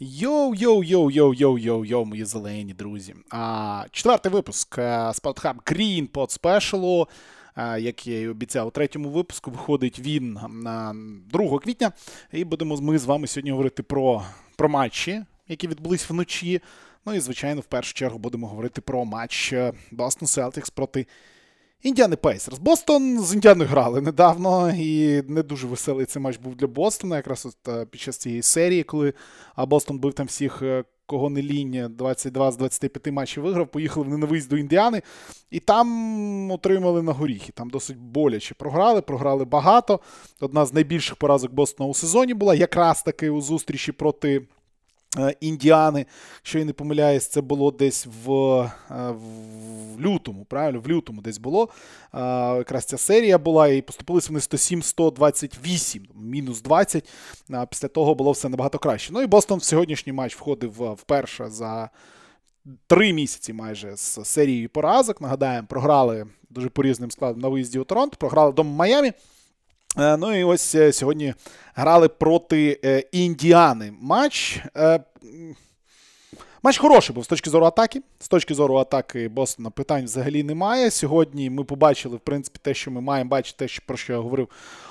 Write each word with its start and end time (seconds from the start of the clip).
Йоу-йоу-йоу-йоу-йоу-йоу, 0.00 2.04
мої 2.04 2.24
зелені 2.24 2.74
друзі. 2.74 3.14
А, 3.30 3.84
Четвертий 3.90 4.32
випуск 4.32 4.78
Spotхаб 4.78 5.56
Green 5.66 6.08
Pod 6.08 6.40
Special. 6.40 7.08
Як 7.80 8.06
я 8.06 8.20
і 8.20 8.28
обіцяв, 8.28 8.66
у 8.66 8.70
третьому 8.70 9.10
випуску 9.10 9.50
виходить 9.50 9.98
він 9.98 10.38
на 10.50 10.94
2 11.32 11.58
квітня. 11.58 11.92
І 12.32 12.44
будемо 12.44 12.76
ми 12.76 12.98
з 12.98 13.04
вами 13.04 13.26
сьогодні 13.26 13.50
говорити 13.50 13.82
про, 13.82 14.22
про 14.56 14.68
матчі, 14.68 15.22
які 15.48 15.68
відбулись 15.68 16.10
вночі. 16.10 16.62
Ну 17.06 17.14
і, 17.14 17.20
звичайно, 17.20 17.60
в 17.60 17.66
першу 17.66 17.94
чергу 17.94 18.18
будемо 18.18 18.48
говорити 18.48 18.80
про 18.80 19.04
матч 19.04 19.52
Boston 19.52 20.22
Celtics 20.22 20.72
проти 20.74 21.06
Індіани 21.82 22.16
Пейсерс. 22.16 22.58
Бостон 22.58 23.20
з 23.20 23.34
Індіаною 23.34 23.70
грали 23.70 24.00
недавно, 24.00 24.70
і 24.70 25.22
не 25.28 25.42
дуже 25.42 25.66
веселий 25.66 26.06
цей 26.06 26.22
матч 26.22 26.36
був 26.38 26.56
для 26.56 26.66
Бостона, 26.66 27.16
якраз 27.16 27.46
от 27.46 27.68
е, 27.74 27.86
під 27.86 28.00
час 28.00 28.16
цієї 28.16 28.42
серії, 28.42 28.82
коли 28.82 29.12
Бостон 29.58 29.98
бив 29.98 30.12
там 30.12 30.26
всіх, 30.26 30.62
е, 30.62 30.84
кого 31.06 31.30
не 31.30 31.42
лінь, 31.42 31.86
22 31.90 32.52
з 32.52 32.56
25 32.56 33.12
матчів 33.12 33.42
виграв, 33.42 33.68
поїхали 33.68 34.06
вони 34.06 34.16
на 34.18 34.26
виїзд 34.26 34.50
до 34.50 34.56
Індіани, 34.56 35.02
і 35.50 35.60
там 35.60 36.50
отримали 36.50 37.02
на 37.02 37.12
горіхи. 37.12 37.52
Там 37.52 37.70
досить 37.70 37.96
боляче 37.96 38.54
програли, 38.54 39.00
програли 39.00 39.44
багато. 39.44 40.00
Одна 40.40 40.66
з 40.66 40.72
найбільших 40.72 41.16
поразок 41.16 41.52
Бостона 41.52 41.90
у 41.90 41.94
сезоні 41.94 42.34
була, 42.34 42.54
якраз 42.54 43.02
таки 43.02 43.30
у 43.30 43.40
зустрічі 43.40 43.92
проти. 43.92 44.42
Е, 45.18 45.36
Індіани, 45.40 46.06
що 46.42 46.58
я 46.58 46.64
не 46.64 46.72
помиляюсь, 46.72 47.26
це 47.26 47.40
було 47.40 47.70
десь 47.70 48.06
в 48.24 48.32
е, 48.90 49.14
в 49.94 50.00
лютому. 50.00 50.44
Правильно, 50.44 50.80
в 50.80 50.88
лютому 50.88 51.22
десь 51.22 51.38
було. 51.38 51.68
Е, 52.14 52.18
якраз 52.56 52.84
ця 52.84 52.98
серія 52.98 53.38
була, 53.38 53.68
і 53.68 53.82
поступилися 53.82 54.28
вони 54.28 54.40
107-128, 54.40 56.00
мінус 56.14 56.62
20. 56.62 57.08
Після 57.70 57.88
того 57.88 58.14
було 58.14 58.32
все 58.32 58.48
набагато 58.48 58.78
краще. 58.78 59.12
Ну 59.12 59.22
і 59.22 59.26
Бостон 59.26 59.58
в 59.58 59.64
сьогоднішній 59.64 60.12
матч 60.12 60.36
входив 60.36 60.92
вперше 60.92 61.48
за 61.48 61.90
три 62.86 63.12
місяці 63.12 63.52
майже 63.52 63.96
з 63.96 64.24
серією 64.24 64.68
поразок. 64.68 65.20
Нагадаємо, 65.20 65.66
програли 65.70 66.26
дуже 66.50 66.68
по 66.68 66.82
різним 66.82 67.10
складом 67.10 67.42
на 67.42 67.48
виїзді 67.48 67.78
у 67.78 67.84
Торонто, 67.84 68.16
програли 68.16 68.52
дома 68.52 68.70
Майамі. 68.70 69.12
Е, 69.98 70.16
ну 70.16 70.38
і 70.38 70.44
ось 70.44 70.74
е, 70.74 70.92
сьогодні 70.92 71.34
грали 71.74 72.08
проти 72.08 72.80
е, 72.84 72.98
Індіани. 73.12 73.92
Матч. 74.00 74.60
Матч 76.62 76.78
хороший 76.78 77.14
був 77.14 77.24
з 77.24 77.28
точки 77.28 77.50
зору 77.50 77.66
атаки. 77.66 78.02
З 78.18 78.28
точки 78.28 78.54
зору 78.54 78.76
атаки 78.76 79.28
Бостона 79.28 79.70
питань 79.70 80.04
взагалі 80.04 80.42
немає. 80.42 80.90
Сьогодні 80.90 81.50
ми 81.50 81.64
побачили, 81.64 82.16
в 82.16 82.20
принципі, 82.20 82.58
те, 82.62 82.74
що 82.74 82.90
ми 82.90 83.00
маємо 83.00 83.30
бачити, 83.30 83.66
те, 83.66 83.80
про 83.86 83.96
що 83.96 84.12
я 84.12 84.18
говорив 84.18 84.48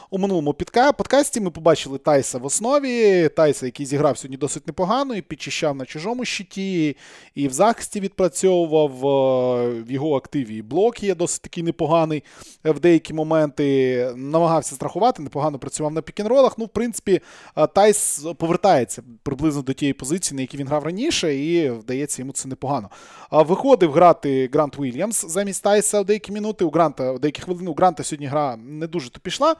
у 0.10 0.18
минулому 0.18 0.54
подкасті 0.98 1.42
ми 1.42 1.52
побачили 1.52 1.98
Тайса 1.98 2.38
в 2.38 2.46
основі. 2.46 3.30
Тайса, 3.30 3.66
який 3.66 3.86
зіграв 3.86 4.18
сьогодні 4.18 4.38
досить 4.38 4.68
непогано, 4.68 5.16
і 5.16 5.22
підчищав 5.22 5.76
на 5.76 5.86
чужому 5.86 6.26
щиті, 6.26 6.98
і 7.36 7.48
в 7.48 7.54
захисті 7.54 8.00
відпрацьовував 8.00 8.92
е, 8.92 9.84
в 9.88 9.92
його 9.92 10.16
активі. 10.16 10.58
І 10.58 10.62
блок 10.62 11.04
є 11.04 11.16
досить 11.16 11.42
такий 11.42 11.64
непоганий 11.64 12.24
в 12.64 12.80
деякі 12.80 13.14
моменти. 13.14 14.12
Намагався 14.16 14.76
страхувати, 14.76 15.24
непогано 15.24 15.60
працював 15.60 15.94
на 15.94 16.02
пікінролах. 16.02 16.58
Ну, 16.58 16.66
в 16.66 16.70
принципі, 16.70 17.22
е, 17.58 17.68
Тайс 17.68 18.26
повертається 18.38 19.04
приблизно 19.24 19.62
до 19.62 19.74
тієї 19.74 19.94
позиції, 19.94 20.36
на 20.36 20.42
якій 20.42 20.58
він 20.58 20.68
грав 20.68 20.84
раніше, 20.84 21.36
і 21.36 21.70
вдається 21.70 22.22
йому 22.22 22.32
це 22.32 22.48
непогано. 22.48 22.90
Виходив 23.32 23.92
грати 23.92 24.50
Грант 24.54 24.80
Уільямс 24.80 25.26
замість 25.28 25.64
Тайса 25.64 26.02
у 26.02 26.04
деякі 26.04 26.32
минути. 26.32 26.66
У 26.66 26.70
Гранта 26.70 27.12
у 27.12 27.20
деякі 27.20 27.42
хвилини 27.42 27.72
у 27.72 27.74
Гранта 27.74 28.04
сьогодні 28.04 28.28
гра 28.28 28.58
не 28.58 28.88
дуже 28.88 29.10
то 29.10 29.20
пішла. 29.20 29.56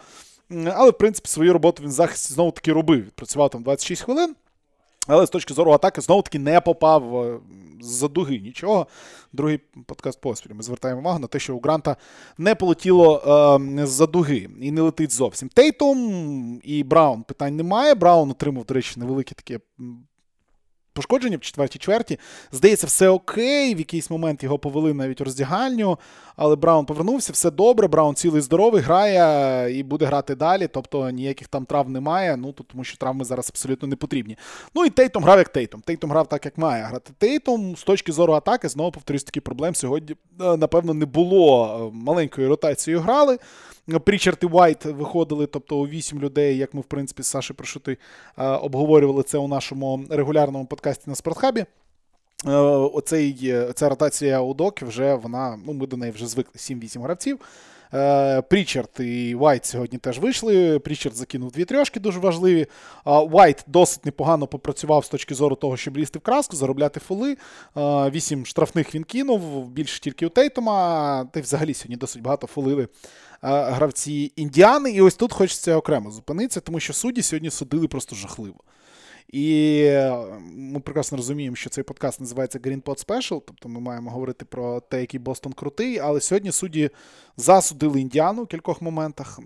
Але, 0.52 0.90
в 0.90 0.98
принципі, 0.98 1.28
свою 1.30 1.54
роботу 1.54 1.84
він 1.84 1.90
в 1.90 1.94
захисті 1.94 2.34
знову 2.34 2.52
таки 2.52 2.74
робив. 2.74 3.06
Відпрацював 3.06 3.50
там 3.50 3.64
26 3.64 4.02
хвилин. 4.02 4.36
Але 5.08 5.26
з 5.26 5.30
точки 5.30 5.54
зору 5.54 5.72
атаки 5.72 6.02
знову-таки 6.02 6.40
не 6.40 6.62
попав 6.62 7.26
е, 7.26 7.40
з-за 7.82 8.08
дуги 8.08 8.40
нічого. 8.40 8.88
Другий 9.34 9.58
подкаст 9.86 10.22
поспіль. 10.22 10.54
Ми 10.54 10.64
звертаємо 10.64 11.02
увагу 11.02 11.20
на 11.20 11.28
те, 11.28 11.40
що 11.40 11.56
у 11.56 11.60
Гранта 11.60 11.96
не 12.38 12.56
полетіло 12.56 13.22
е, 13.80 13.86
з-за 13.86 14.06
дуги 14.06 14.50
і 14.62 14.72
не 14.72 14.82
летить 14.82 15.12
зовсім. 15.12 15.50
Тейтум 15.50 16.62
і 16.64 16.84
Браун 16.84 17.24
питань 17.24 17.56
немає. 17.56 17.96
Браун 17.96 18.32
отримав, 18.32 18.66
до 18.66 18.74
речі, 18.74 19.00
невелике 19.00 19.36
таке 19.36 19.60
пошкодження 21.00 21.38
в 21.38 21.40
четвертій 21.40 21.80
чверті. 21.80 22.20
Здається, 22.52 22.88
все 22.88 23.10
окей. 23.10 23.76
В 23.76 23.80
якийсь 23.80 24.10
момент 24.10 24.44
його 24.44 24.60
повели 24.60 24.94
навіть 24.94 25.22
у 25.22 25.24
роздягальню, 25.24 26.00
але 26.36 26.56
Браун 26.56 26.86
повернувся, 26.86 27.34
все 27.34 27.52
добре. 27.52 27.88
Браун 27.88 28.16
цілий 28.16 28.42
здоровий, 28.42 28.82
грає 28.82 29.80
і 29.80 29.84
буде 29.84 30.06
грати 30.06 30.36
далі. 30.36 30.68
Тобто 30.68 31.10
ніяких 31.10 31.48
там 31.48 31.66
травм 31.66 31.90
немає. 31.90 32.38
Ну 32.38 32.52
тому 32.52 32.84
що 32.84 32.98
травми 32.98 33.26
зараз 33.26 33.50
абсолютно 33.50 33.88
не 33.88 33.96
потрібні. 33.96 34.38
Ну 34.76 34.86
і 34.86 34.90
Тейтом 34.90 35.24
грав 35.24 35.38
як 35.38 35.50
Тейтом. 35.50 35.82
Тейтом 35.82 36.12
грав 36.12 36.28
так, 36.28 36.46
як 36.46 36.58
має 36.58 36.84
грати. 36.84 37.14
Тейтом 37.18 37.76
з 37.76 37.84
точки 37.84 38.12
зору 38.12 38.34
атаки, 38.34 38.70
знову 38.70 38.92
повторюсь, 38.92 39.24
такий 39.24 39.42
проблем 39.42 39.76
сьогодні, 39.76 40.16
е, 40.42 40.58
напевно, 40.58 40.94
не 40.94 41.06
було. 41.06 41.90
Е, 41.94 41.98
маленькою 42.06 42.50
ротацією 42.50 43.02
грали. 43.02 43.38
Прічард 44.06 44.38
і 44.42 44.46
Вайт 44.46 44.86
виходили, 44.86 45.46
тобто 45.46 45.78
у 45.78 45.88
вісім 45.88 46.20
людей, 46.20 46.58
як 46.58 46.74
ми, 46.74 46.82
в 46.82 46.84
принципі, 46.84 47.24
з 47.24 47.28
Сашою 47.28 47.58
Прошутою 47.58 47.98
обговорювали 48.38 49.24
це 49.24 49.38
у 49.38 49.48
нашому 49.48 50.06
регулярному 50.10 50.66
подкасті 50.66 51.04
на 51.10 51.16
Спортхабі. 51.16 51.66
Е, 52.46 52.52
оцей, 52.52 53.56
Ця 53.76 53.90
ротація 53.90 54.42
у 54.42 54.54
Докі 54.54 54.86
вже 54.86 55.16
вона, 55.16 55.60
ну 55.66 55.74
ми 55.74 55.88
до 55.88 55.98
неї 55.98 56.12
вже 56.12 56.28
звикли 56.28 56.54
7-8 56.56 57.02
гравців. 57.02 57.40
Е, 57.94 58.42
Прічард 58.42 58.90
і 59.00 59.36
Вайт 59.36 59.66
сьогодні 59.66 60.00
теж 60.00 60.20
вийшли. 60.20 60.80
Прічард 60.80 61.16
закинув 61.16 61.52
дві 61.52 61.66
трьошки 61.66 62.00
дуже 62.00 62.20
важливі. 62.20 62.68
Вайт 63.06 63.64
досить 63.68 64.06
непогано 64.06 64.48
попрацював 64.48 65.06
з 65.06 65.10
точки 65.10 65.36
зору 65.36 65.56
того, 65.56 65.78
щоб 65.78 65.98
лізти 65.98 66.20
в 66.20 66.22
краску, 66.22 66.56
заробляти 66.56 67.00
фоли. 67.00 67.38
Вісім 68.12 68.46
штрафних 68.46 68.96
він 68.96 69.04
кинув, 69.04 69.70
більше 69.70 70.00
тільки 70.00 70.26
у 70.26 70.30
Тейтома. 70.30 71.26
Та 71.34 71.40
й 71.40 71.44
взагалі 71.44 71.74
сьогодні 71.74 71.96
досить 71.96 72.22
багато 72.22 72.48
фолили 72.48 72.88
гравці 73.42 74.32
Індіани. 74.36 74.92
І 74.92 75.02
ось 75.02 75.16
тут 75.16 75.34
хочеться 75.34 75.76
окремо 75.76 76.12
зупинитися, 76.12 76.60
тому 76.60 76.80
що 76.80 76.94
судді 76.94 77.22
сьогодні 77.22 77.50
судили 77.50 77.88
просто 77.88 78.16
жахливо. 78.16 78.60
І 79.32 79.84
ми 80.56 80.80
прекрасно 80.80 81.18
розуміємо, 81.18 81.56
що 81.56 81.70
цей 81.70 81.84
подкаст 81.84 82.20
називається 82.20 82.60
Green 82.60 82.82
Pod 82.82 83.06
Special, 83.06 83.42
тобто 83.46 83.70
ми 83.70 83.80
маємо 83.80 84.12
говорити 84.12 84.46
про 84.46 84.80
те, 84.80 85.02
який 85.02 85.20
Бостон 85.20 85.54
крутий. 85.54 86.00
Але 86.00 86.22
сьогодні 86.22 86.52
судді 86.52 86.90
засудили 87.38 88.02
Індіану 88.02 88.44
в 88.44 88.48
кількох 88.48 88.82
моментах. 88.82 89.40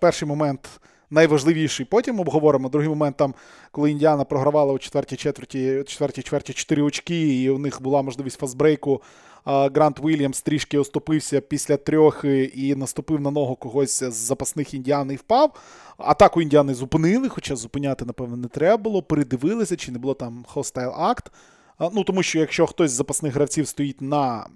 Перший 0.00 0.28
момент 0.28 0.80
найважливіший. 1.10 1.86
Потім 1.86 2.20
обговоримо. 2.20 2.68
Другий 2.68 2.88
момент, 2.88 3.16
там, 3.16 3.34
коли 3.70 3.90
Індіана 3.90 4.24
програвала 4.24 4.72
у 4.72 4.78
четвертій 4.78 5.16
четверті, 5.16 5.82
четвертій 5.86 6.22
чверті 6.22 6.52
4 6.52 6.82
очки, 6.82 7.42
і 7.42 7.50
у 7.50 7.58
них 7.58 7.82
була 7.82 8.02
можливість 8.02 8.38
fast 8.38 8.61
break 8.61 8.90
у. 8.90 9.02
Грант 9.46 10.00
Вільямс 10.04 10.42
трішки 10.42 10.78
оступився 10.78 11.40
після 11.40 11.76
трьох 11.76 12.24
і 12.54 12.74
наступив 12.74 13.20
на 13.20 13.30
ногу 13.30 13.56
когось 13.56 14.04
з 14.04 14.14
запасних 14.14 14.74
Індіани 14.74 15.10
і 15.10 15.16
впав. 15.16 15.54
Атаку 15.98 16.42
індіани 16.42 16.74
зупинили, 16.74 17.28
хоча 17.28 17.56
зупиняти, 17.56 18.04
напевно, 18.04 18.36
не 18.36 18.48
треба 18.48 18.76
було. 18.76 19.02
Передивилися, 19.02 19.76
чи 19.76 19.92
не 19.92 19.98
було 19.98 20.14
там 20.14 20.44
хостайл 20.48 20.92
акт. 20.96 21.32
Ну, 21.80 22.04
Тому 22.04 22.22
що 22.22 22.38
якщо 22.38 22.66
хтось 22.66 22.90
з 22.90 22.94
запасних 22.94 23.34
гравців 23.34 23.68
стоїть 23.68 24.00
на 24.00 24.46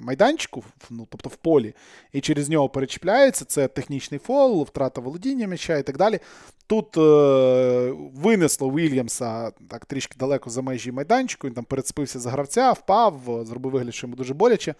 майданчику, 0.00 0.64
ну, 0.90 1.06
тобто 1.10 1.28
в 1.28 1.36
полі, 1.36 1.74
і 2.12 2.20
через 2.20 2.48
нього 2.48 2.68
перечіпляється, 2.68 3.44
це 3.44 3.68
технічний 3.68 4.20
фол, 4.20 4.62
втрата 4.62 5.00
володіння 5.00 5.46
м'яча 5.46 5.76
і 5.76 5.82
так 5.82 5.96
далі. 5.96 6.18
Тут 6.66 6.96
е, 6.96 7.94
винесло 8.14 8.70
Вільямса 8.70 9.50
так 9.68 9.86
трішки 9.86 10.16
далеко 10.18 10.50
за 10.50 10.62
межі 10.62 10.92
майданчику, 10.92 11.46
він 11.46 11.54
там 11.54 11.64
перецепився 11.64 12.18
за 12.18 12.30
гравця, 12.30 12.72
впав, 12.72 13.20
зробив 13.42 13.72
вигляд, 13.72 13.94
що 13.94 14.06
йому 14.06 14.16
дуже 14.16 14.34
боляче. 14.34 14.74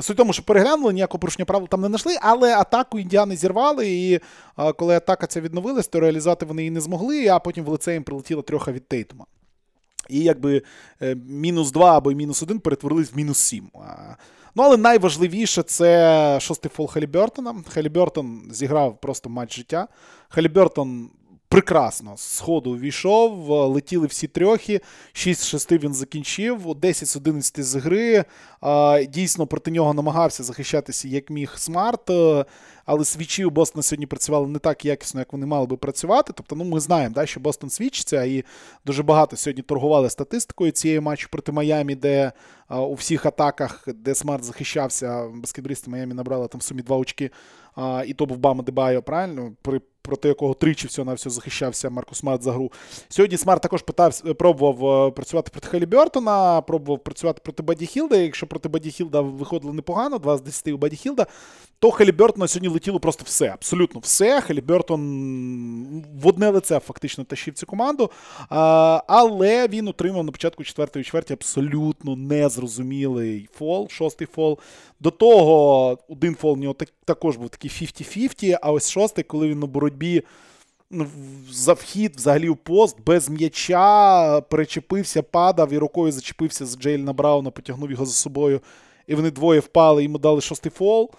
Суть 0.00 0.16
тому, 0.16 0.32
що 0.32 0.42
переглянули, 0.42 0.92
ніякого 0.92 1.18
порушення 1.18 1.44
правил 1.44 1.68
там 1.68 1.80
не 1.80 1.86
знайшли, 1.86 2.16
але 2.20 2.54
атаку 2.54 2.98
індіани 2.98 3.36
зірвали, 3.36 3.88
і 3.88 4.20
коли 4.76 4.96
атака 4.96 5.26
ця 5.26 5.40
відновилась, 5.40 5.88
то 5.88 6.00
реалізувати 6.00 6.46
вони 6.46 6.62
її 6.62 6.70
не 6.70 6.80
змогли, 6.80 7.28
а 7.28 7.38
потім 7.38 7.64
в 7.64 7.68
лице 7.68 7.92
їм 7.92 8.02
прилетіла 8.02 8.42
трьоха 8.42 8.72
від 8.72 8.88
Тейтума. 8.88 9.24
І 10.08 10.20
якби 10.20 10.62
е, 11.02 11.16
мінус 11.28 11.72
2 11.72 11.96
або 11.96 12.12
мінус 12.12 12.42
1 12.42 12.58
перетворились 12.58 13.12
в 13.12 13.16
мінус 13.16 13.38
7. 13.38 13.70
Ну, 14.56 14.62
але 14.62 14.76
найважливіше 14.76 15.62
це 15.62 16.38
шостий 16.40 16.70
фол 16.74 16.88
Халібертона. 16.88 17.54
Халібертон 17.68 18.42
зіграв 18.50 19.00
просто 19.00 19.28
матч 19.28 19.56
життя. 19.56 19.88
Халібертон 20.28 21.10
прекрасно 21.54 22.16
з 22.16 22.40
ходу 22.40 22.70
увійшов, 22.70 23.50
летіли 23.50 24.06
всі 24.06 24.26
трьохи. 24.26 24.80
6-6 25.14 25.78
він 25.78 25.94
закінчив, 25.94 26.74
10 26.74 27.08
з 27.08 27.16
11 27.16 27.64
з 27.64 27.74
гри. 27.74 28.24
Дійсно, 29.08 29.46
проти 29.46 29.70
нього 29.70 29.94
намагався 29.94 30.42
захищатися 30.42 31.08
як 31.08 31.30
міг 31.30 31.52
смарт. 31.56 32.10
Е, 32.10 32.44
але 32.86 33.04
switch 33.04 33.38
і 33.38 33.44
у 33.44 33.50
Бостона 33.50 33.82
сьогодні 33.82 34.06
працювали 34.06 34.48
не 34.48 34.58
так 34.58 34.84
якісно, 34.84 35.20
як 35.20 35.32
вони 35.32 35.46
мали 35.46 35.66
би 35.66 35.76
працювати. 35.76 36.32
Тобто, 36.36 36.56
ну 36.56 36.64
ми 36.64 36.80
знаємо, 36.80 37.14
да, 37.14 37.26
що 37.26 37.40
Бостон 37.40 37.70
switch 37.70 37.95
иться, 37.95 38.24
і 38.24 38.44
дуже 38.86 39.02
багато 39.02 39.36
сьогодні 39.36 39.62
торгували 39.62 40.10
статистикою 40.10 40.70
цієї 40.70 41.00
матчу 41.00 41.28
проти 41.30 41.52
Майамі, 41.52 41.94
де 41.94 42.32
у 42.68 42.94
всіх 42.94 43.26
атаках, 43.26 43.88
де 43.94 44.14
Смарт 44.14 44.44
захищався, 44.44 45.28
баскетболісти 45.34 45.90
Майами 45.90 46.14
набрали 46.14 46.48
там 46.48 46.58
в 46.58 46.62
сумі 46.62 46.82
два 46.82 46.96
очки. 46.96 47.30
І 48.06 48.14
то 48.14 48.26
був 48.26 48.38
Бама 48.38 48.62
Дебайо, 48.62 49.02
правильно? 49.02 49.52
При 49.62 49.80
проти 50.04 50.28
якого 50.28 50.54
тричі 50.54 50.86
все 50.86 51.04
на 51.04 51.14
все 51.14 51.30
захищався 51.30 51.90
Маркус 51.90 52.18
Смарт 52.18 52.42
за 52.42 52.52
гру. 52.52 52.72
Сьогодні 53.08 53.36
Смарт 53.36 53.62
також 53.62 53.82
питав, 53.82 54.20
пробував 54.38 55.08
е, 55.08 55.10
працювати 55.10 55.50
проти 55.50 55.68
Хелібертона, 55.68 56.60
пробував 56.60 57.04
працювати 57.04 57.40
проти 57.44 57.62
Баді 57.62 57.86
Хілда. 57.86 58.16
Якщо 58.16 58.46
проти 58.46 58.68
Баді 58.68 58.90
Хілда 58.90 59.20
виходило 59.20 59.72
непогано, 59.72 60.18
2 60.18 60.36
з 60.36 60.42
10 60.42 60.68
у 60.68 60.76
Баді 60.76 60.96
Хілда, 60.96 61.26
то 61.78 61.90
Хелі 61.90 62.12
Бертона 62.12 62.48
сьогодні 62.48 62.68
летіло 62.68 63.00
просто 63.00 63.22
все. 63.26 63.48
Абсолютно 63.48 64.00
все. 64.00 64.40
Хелі 64.40 64.60
Бертон 64.60 66.04
в 66.22 66.26
одне 66.26 66.50
лице 66.50 66.78
фактично 66.78 67.24
тащив 67.24 67.54
цю 67.54 67.66
команду. 67.66 68.10
Але 68.48 69.68
він 69.68 69.88
отримав 69.88 70.24
на 70.24 70.32
початку 70.32 70.64
четвертої 70.64 71.04
чверті 71.04 71.32
абсолютно 71.32 72.16
незрозумілий 72.54 73.48
фол, 73.52 73.88
шостий 73.88 74.26
фол. 74.26 74.58
До 75.00 75.10
того 75.10 75.98
один 76.08 76.34
фол 76.34 76.52
у 76.52 76.56
нього 76.56 76.76
також 77.04 77.36
був 77.36 77.48
такий 77.48 77.70
50-50, 77.70 78.58
а 78.62 78.72
ось 78.72 78.90
шостий, 78.90 79.24
коли 79.24 79.48
він 79.48 79.58
на 79.58 79.66
боротьбі 79.66 80.22
ну, 80.90 81.06
за 81.50 81.72
вхід 81.72 82.12
взагалі 82.16 82.48
у 82.48 82.56
пост 82.56 82.96
без 83.06 83.28
м'яча 83.30 84.40
перечепився, 84.40 85.22
падав 85.22 85.72
і 85.72 85.78
рукою 85.78 86.12
зачепився 86.12 86.66
з 86.66 86.78
Джейліна 86.78 87.12
Брауна, 87.12 87.50
потягнув 87.50 87.90
його 87.90 88.06
за 88.06 88.12
собою. 88.12 88.60
І 89.06 89.14
вони 89.14 89.30
двоє 89.30 89.60
впали, 89.60 90.02
йому 90.02 90.18
дали 90.18 90.40
шостий 90.40 90.72
фол. 90.74 91.10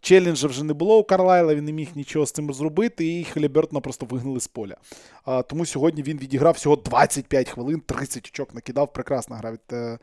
Challenge 0.00 0.43
а 0.43 0.48
вже 0.48 0.64
не 0.64 0.72
було 0.72 0.98
у 0.98 1.04
Карлайла, 1.04 1.54
він 1.54 1.64
не 1.64 1.72
міг 1.72 1.88
нічого 1.94 2.26
з 2.26 2.32
цим 2.32 2.54
зробити, 2.54 3.18
і 3.18 3.24
Хелібертона 3.24 3.80
просто 3.80 4.06
вигнали 4.06 4.40
з 4.40 4.46
поля. 4.46 4.76
А, 5.24 5.42
Тому 5.42 5.66
сьогодні 5.66 6.02
він 6.02 6.18
відіграв 6.18 6.54
всього 6.54 6.76
25 6.76 7.50
хвилин, 7.50 7.82
30 7.86 8.26
очок 8.26 8.54
накидав. 8.54 8.92
Прекрасна 8.92 9.36
гра 9.36 9.52
від 9.52 9.72
е, 9.72 9.98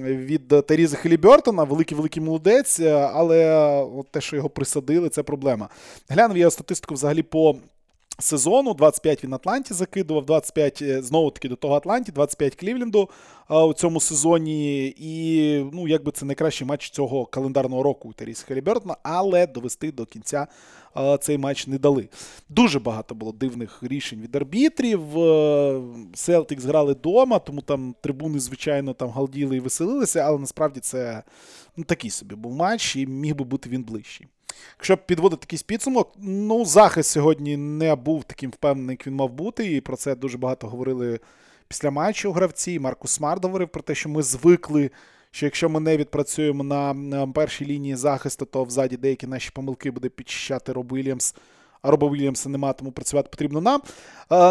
від 0.00 0.48
Тайріза 0.66 0.96
Хелібертона, 0.96 1.64
великий-великий 1.64 2.22
молодець, 2.22 2.80
але 3.14 3.60
от 3.96 4.10
те, 4.10 4.20
що 4.20 4.36
його 4.36 4.48
присадили, 4.48 5.08
це 5.08 5.22
проблема. 5.22 5.68
Глянув 6.08 6.36
я 6.36 6.50
статистику 6.50 6.94
взагалі 6.94 7.22
по 7.22 7.56
сезону. 8.20 8.74
25 8.74 9.24
він 9.24 9.34
Атланті 9.34 9.74
закидував, 9.74 10.26
25 10.26 10.82
е, 10.82 11.02
знову 11.02 11.30
таки 11.30 11.48
до 11.48 11.56
того 11.56 11.74
Атланті, 11.74 12.12
25 12.12 12.54
Клівленду 12.54 13.08
у 13.48 13.72
цьому 13.72 14.00
сезоні. 14.00 14.86
І 14.98 15.64
ну, 15.72 15.88
якби 15.88 16.12
це 16.12 16.24
найкращий 16.24 16.66
матч 16.66 16.90
цього 16.90 17.26
календарного 17.26 17.82
року 17.82 18.08
у 18.08 18.12
Теріса 18.12 18.44
Хелібертона, 18.46 18.96
але 19.02 19.46
довести 19.46 19.92
до 19.92 20.06
кінця 20.06 20.46
цей 21.20 21.38
матч 21.38 21.66
не 21.66 21.78
дали. 21.78 22.08
Дуже 22.48 22.78
багато 22.78 23.14
було 23.14 23.32
дивних 23.32 23.82
рішень 23.82 24.20
від 24.20 24.36
арбітрів. 24.36 25.00
Селтикс 26.14 26.64
грали 26.64 26.92
вдома, 26.92 27.38
тому 27.38 27.60
там 27.60 27.94
трибуни, 28.00 28.40
звичайно, 28.40 28.94
там 28.94 29.10
галділи 29.10 29.56
і 29.56 29.60
веселилися, 29.60 30.20
але 30.20 30.38
насправді 30.38 30.80
це 30.80 31.22
ну, 31.76 31.84
такий 31.84 32.10
собі 32.10 32.34
був 32.34 32.54
матч, 32.54 32.96
і 32.96 33.06
міг 33.06 33.34
би 33.34 33.44
бути 33.44 33.70
він 33.70 33.82
ближчий. 33.82 34.26
Якщо 34.78 34.96
підводити 34.96 35.40
якийсь 35.42 35.62
підсумок, 35.62 36.12
ну, 36.18 36.64
захист 36.64 37.10
сьогодні 37.10 37.56
не 37.56 37.94
був 37.94 38.24
таким 38.24 38.50
впевнений, 38.50 38.96
як 39.00 39.06
він 39.06 39.14
мав 39.14 39.30
бути, 39.30 39.72
і 39.72 39.80
про 39.80 39.96
це 39.96 40.14
дуже 40.14 40.38
багато 40.38 40.68
говорили 40.68 41.20
після 41.68 41.90
матчу 41.90 42.32
гравці. 42.32 42.78
Маркус 42.78 43.10
Смарт 43.10 43.44
говорив 43.44 43.68
про 43.68 43.82
те, 43.82 43.94
що 43.94 44.08
ми 44.08 44.22
звикли, 44.22 44.90
що 45.30 45.46
якщо 45.46 45.68
ми 45.68 45.80
не 45.80 45.96
відпрацюємо 45.96 46.64
на 46.64 47.26
першій 47.26 47.66
лінії 47.66 47.96
захисту, 47.96 48.44
то 48.44 48.64
взаді 48.64 48.96
деякі 48.96 49.26
наші 49.26 49.50
помилки 49.50 49.90
буде 49.90 50.08
підчищати 50.08 50.72
Роб 50.72 50.92
Вільямс 50.92 51.34
а 51.82 51.90
Роба 51.90 52.08
Вільямса 52.08 52.48
нема, 52.48 52.72
тому 52.72 52.92
працювати 52.92 53.28
потрібно 53.30 53.60
нам. 53.60 53.80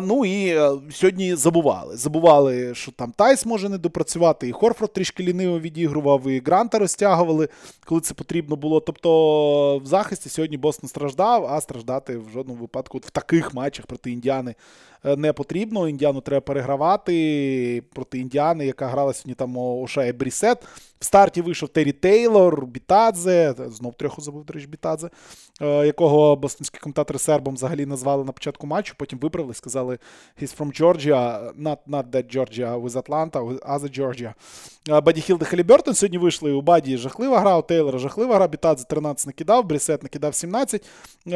Ну 0.03 0.25
і 0.25 0.47
е, 0.47 0.71
сьогодні 0.91 1.35
забували. 1.35 1.97
Забували, 1.97 2.75
що 2.75 2.91
там 2.91 3.11
Тайс 3.11 3.45
може 3.45 3.69
не 3.69 3.77
допрацювати, 3.77 4.47
і 4.47 4.51
Хорфорд 4.51 4.93
трішки 4.93 5.23
ліниво 5.23 5.59
відігрував, 5.59 6.27
і 6.27 6.39
Гранта 6.39 6.79
розтягували, 6.79 7.49
коли 7.85 8.01
це 8.01 8.13
потрібно 8.13 8.55
було. 8.55 8.79
Тобто 8.79 9.77
в 9.77 9.85
захисті 9.85 10.29
сьогодні 10.29 10.57
Бостон 10.57 10.89
страждав, 10.89 11.45
а 11.45 11.61
страждати 11.61 12.17
в 12.17 12.29
жодному 12.33 12.61
випадку 12.61 12.97
в 12.97 13.09
таких 13.09 13.53
матчах 13.53 13.85
проти 13.85 14.11
Індіани 14.11 14.55
Е, 15.05 15.15
не 15.15 15.33
потрібно. 15.33 15.87
Індіану 15.87 16.21
треба 16.21 16.41
перегравати 16.41 17.83
проти 17.93 18.19
Індіани, 18.19 18.65
яка 18.65 18.87
грала 18.87 19.13
сьогодні 19.13 19.33
там 19.33 19.57
Ошає 19.57 20.13
Брісет. 20.13 20.57
В 20.99 21.05
старті 21.05 21.41
вийшов 21.41 21.69
Террі 21.69 21.91
Тейлор, 21.91 22.65
Бітадзе, 22.65 23.55
знов 23.67 23.93
трьох 23.93 24.19
забув, 24.19 24.45
до 24.45 24.53
речі, 24.53 24.67
Бітадзе, 24.67 25.09
е, 25.61 25.85
якого 25.85 26.35
бостонські 26.35 26.79
коментатори 26.79 27.19
сербом 27.19 27.55
взагалі 27.55 27.85
назвали 27.85 28.23
на 28.23 28.31
початку 28.31 28.67
матчу, 28.67 28.93
потім 28.97 29.19
виправили, 29.19 29.53
сказали 29.53 29.99
he's 30.41 30.57
from 30.57 30.81
Georgia, 30.81 31.51
not, 31.63 31.77
not 31.87 32.03
that 32.09 32.35
Georgia 32.35 32.81
with 32.83 33.03
Atlanta, 33.03 33.59
a 33.59 33.99
Georgia. 33.99 34.33
Е, 34.89 35.01
Баді 35.01 35.21
Хілд 35.21 35.43
Халібертон 35.43 35.93
сьогодні 35.93 36.17
вийшли 36.17 36.51
у 36.51 36.61
Баді 36.61 36.97
жахлива 36.97 37.39
гра, 37.39 37.57
у 37.57 37.61
Тейлора 37.61 37.99
жахлива 37.99 38.35
гра, 38.35 38.47
Бітадзе 38.47 38.85
13 38.85 39.27
накидав, 39.27 39.65
Брісет 39.65 40.03
накидав 40.03 40.35
17. 40.35 40.85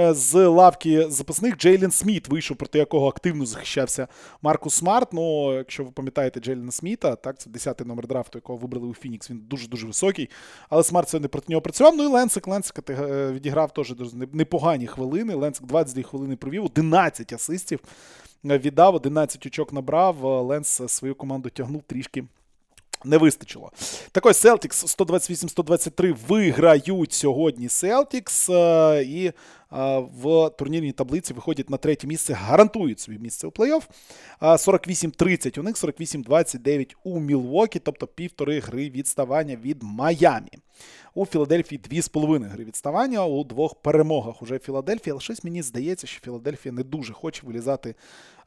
З 0.09 0.47
лавки 0.47 1.09
запасних 1.09 1.57
Джейлен 1.57 1.91
Сміт 1.91 2.27
вийшов, 2.27 2.57
проти 2.57 2.79
якого 2.79 3.07
активно 3.07 3.45
захищався 3.45 4.07
Маркус 4.41 4.75
Смарт. 4.75 5.13
Ну, 5.13 5.53
якщо 5.53 5.83
ви 5.83 5.91
пам'ятаєте 5.91 6.39
Джейліна 6.39 6.71
Сміта, 6.71 7.15
так, 7.15 7.39
це 7.39 7.49
10-й 7.49 7.87
номер 7.87 8.07
драфту, 8.07 8.37
якого 8.37 8.57
вибрали 8.57 8.87
у 8.87 8.93
Фінікс, 8.93 9.29
він 9.29 9.41
дуже-дуже 9.53 9.87
високий. 9.87 10.29
Але 10.69 10.83
Смарт 10.83 11.09
сьогодні 11.09 11.27
проти 11.27 11.45
нього 11.49 11.61
працював. 11.61 11.95
Ну 11.97 12.03
і 12.03 12.07
Ленсик. 12.07 12.47
Ленсик 12.47 12.89
е, 12.89 13.31
відіграв 13.31 13.73
теж 13.73 13.93
непогані 14.33 14.87
хвилини. 14.87 15.35
Ленсик 15.35 15.65
22 15.65 16.03
хвилини 16.03 16.35
провів, 16.35 16.65
11 16.65 17.33
асистів 17.33 17.79
віддав, 18.43 18.95
11 18.95 19.45
очок 19.45 19.73
набрав. 19.73 20.23
Ленс 20.23 20.81
свою 20.87 21.15
команду 21.15 21.49
тягнув 21.49 21.83
трішки. 21.87 22.23
Не 23.05 23.17
вистачило. 23.17 23.71
Так 24.11 24.25
ось 24.25 24.45
Celtics 24.45 24.97
128-123 24.97 26.15
виграють 26.27 27.13
сьогодні 27.13 27.67
Celtics. 27.67 28.53
Е, 28.53 29.03
і 29.03 29.31
в 30.23 30.49
турнірній 30.49 30.91
таблиці 30.91 31.33
виходять 31.33 31.69
на 31.69 31.77
третє 31.77 32.07
місце, 32.07 32.33
гарантують 32.33 32.99
собі 32.99 33.19
місце 33.19 33.47
у 33.47 33.49
плей-офф. 33.49 33.83
48-30 34.41 35.59
у 35.59 35.63
них, 35.63 35.75
48-29 35.75 36.95
у 37.03 37.19
Мілвокі, 37.19 37.79
тобто 37.79 38.07
півтори 38.07 38.59
гри 38.59 38.89
відставання 38.89 39.55
від 39.55 39.83
Майамі. 39.83 40.51
У 41.15 41.25
Філадельфії 41.25 41.81
2,5 41.89 42.49
гри 42.49 42.63
відставання 42.63 43.25
у 43.25 43.43
двох 43.43 43.75
перемогах 43.75 44.41
уже 44.41 44.59
Філадельфія. 44.59 45.13
Але 45.13 45.21
щось 45.21 45.43
мені 45.43 45.61
здається, 45.61 46.07
що 46.07 46.21
Філадельфія 46.21 46.73
не 46.73 46.83
дуже 46.83 47.13
хоче 47.13 47.41
вилізати 47.45 47.89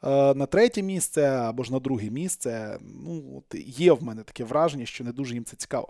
е, 0.03 0.33
на 0.33 0.45
третє 0.45 0.81
місце 0.81 1.21
або 1.27 1.63
ж 1.63 1.73
на 1.73 1.79
друге 1.79 2.09
місце. 2.09 2.79
Ну, 3.05 3.23
от 3.37 3.59
Є 3.65 3.91
в 3.91 4.03
мене 4.03 4.23
таке 4.23 4.43
враження, 4.43 4.85
що 4.85 5.03
не 5.03 5.11
дуже 5.11 5.33
їм 5.33 5.45
це 5.45 5.55
цікаво. 5.55 5.89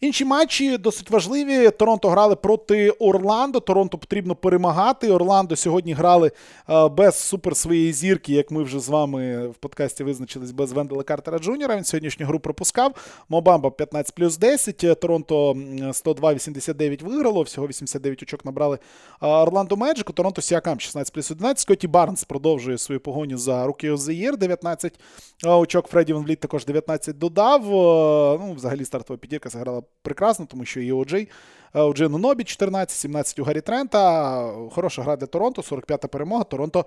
Інші 0.00 0.24
матчі 0.24 0.78
досить 0.78 1.10
важливі. 1.10 1.70
Торонто 1.70 2.08
грали 2.08 2.36
проти 2.36 2.90
Орландо. 2.90 3.60
Торонто 3.60 3.98
потрібно 3.98 4.34
перемагати. 4.34 4.65
Орландо 5.10 5.56
сьогодні 5.56 5.92
грали 5.92 6.32
е, 6.70 6.88
без 6.88 7.18
супер 7.20 7.56
своєї 7.56 7.92
зірки, 7.92 8.32
як 8.32 8.50
ми 8.50 8.62
вже 8.62 8.80
з 8.80 8.88
вами 8.88 9.48
в 9.48 9.54
подкасті 9.54 10.04
визначились 10.04 10.50
без 10.50 10.72
Вендела 10.72 11.02
Картера 11.02 11.38
Джуніора. 11.38 11.76
Він 11.76 11.84
сьогоднішню 11.84 12.26
гру 12.26 12.40
пропускав. 12.40 12.94
Мо 13.28 13.40
Бамба 13.40 13.70
15 13.70 14.14
плюс 14.14 14.36
10. 14.36 15.00
Торонто 15.00 15.52
102-89 15.52 17.04
виграло. 17.04 17.42
Всього 17.42 17.66
89 17.66 18.22
очок 18.22 18.44
набрали 18.44 18.78
Орландо 19.20 19.76
Меджику. 19.76 20.12
Торонто 20.12 20.42
Сіакам 20.42 20.80
16 20.80 21.14
плюс 21.14 21.30
11. 21.30 21.58
Скотті 21.58 21.88
Барнс 21.88 22.24
продовжує 22.24 22.78
свою 22.78 23.00
погоню 23.00 23.38
за 23.38 23.66
rookie 23.66 23.92
of 23.92 24.36
19 24.36 25.00
очок. 25.44 25.86
Фредді 25.86 26.12
Ван 26.12 26.24
Вліт 26.24 26.40
також 26.40 26.64
19 26.64 27.18
додав. 27.18 27.62
Ну, 28.40 28.52
Взагалі 28.56 28.84
стартова 28.84 29.18
п'ятірка 29.18 29.48
зіграла 29.48 29.82
прекрасно, 30.02 30.46
тому 30.46 30.64
що 30.64 30.80
і 30.80 30.92
Оджей 30.92 31.28
у 31.84 31.94
Джину 31.94 32.18
Нобі 32.18 32.44
14, 32.44 32.98
17 32.98 33.38
у 33.38 33.44
Гаррі 33.44 33.60
Трента. 33.60 34.52
Хороша 34.72 35.02
гра 35.02 35.16
для 35.16 35.26
Торонто, 35.26 35.62
45-та 35.62 36.08
перемога. 36.08 36.44
Торонто 36.44 36.84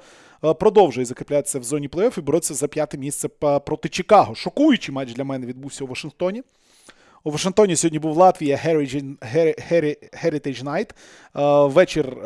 продовжує 0.59 1.05
закріплятися 1.05 1.59
в 1.59 1.63
зоні 1.63 1.89
плей-офф 1.89 2.19
і 2.19 2.21
боротися 2.21 2.53
за 2.53 2.67
п'яте 2.67 2.97
місце 2.97 3.27
проти 3.65 3.89
Чикаго. 3.89 4.35
Шокуючий 4.35 4.95
матч 4.95 5.13
для 5.13 5.23
мене 5.23 5.45
відбувся 5.45 5.83
у 5.83 5.87
Вашингтоні. 5.87 6.43
У 7.23 7.31
Вашингтоні 7.31 7.75
сьогодні 7.75 7.99
був 7.99 8.17
Латвія 8.17 8.55
Heritage 8.55 10.63
Night. 10.63 10.89
Вечір, 11.69 12.17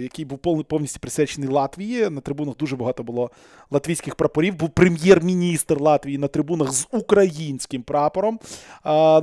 який 0.00 0.24
був 0.24 0.38
повністю 0.64 1.00
присвячений 1.00 1.50
Латвії. 1.50 2.10
На 2.10 2.20
трибунах 2.20 2.56
дуже 2.56 2.76
багато 2.76 3.02
було 3.02 3.30
латвійських 3.70 4.14
прапорів. 4.14 4.54
Був 4.54 4.70
прем'єр-міністр 4.70 5.80
Латвії 5.80 6.18
на 6.18 6.28
трибунах 6.28 6.72
з 6.72 6.86
українським 6.90 7.82
прапором. 7.82 8.38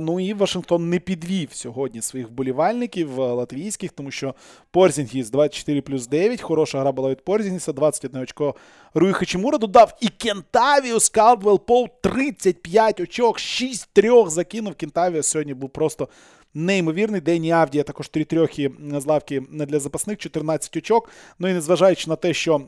Ну 0.00 0.20
і 0.20 0.32
Вашингтон 0.32 0.90
не 0.90 0.98
підвів 0.98 1.48
сьогодні 1.52 2.02
своїх 2.02 2.28
вболівальників 2.28 3.18
латвійських, 3.18 3.92
тому 3.92 4.10
що 4.10 4.34
Порзінгіс 4.70 5.30
24 5.30 5.80
плюс 5.80 6.06
9. 6.06 6.40
Хороша 6.40 6.80
гра 6.80 6.92
була 6.92 7.10
від 7.10 7.24
Порзінгіса, 7.24 7.72
21 7.72 8.20
очко 8.20 8.54
Руї 8.94 9.12
Хачимура 9.12 9.58
додав. 9.58 9.96
І 10.00 10.08
Кентавіус 10.08 11.08
Калдвелл 11.08 11.60
Поу 11.60 11.86
35 12.00 13.00
очок, 13.00 13.38
6-3 13.38 14.30
закинув 14.30 14.74
Кентавіус. 14.74 15.15
Авдія 15.16 15.22
сьогодні 15.22 15.54
був 15.54 15.70
просто 15.70 16.08
неймовірний. 16.54 17.20
Дені 17.20 17.50
Авдія 17.50 17.84
також 17.84 18.08
3 18.08 18.24
трьохи 18.24 18.70
з 18.96 19.06
лавки 19.06 19.42
для 19.50 19.78
запасних, 19.78 20.18
14 20.18 20.76
очок. 20.76 21.10
Ну 21.38 21.48
і 21.48 21.52
незважаючи 21.52 22.10
на 22.10 22.16
те, 22.16 22.34
що 22.34 22.60